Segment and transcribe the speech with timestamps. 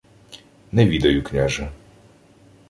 [0.71, 1.69] —Не відаю, княже.